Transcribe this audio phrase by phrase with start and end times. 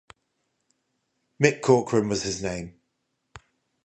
[1.39, 2.73] Mick Corcoran was his name.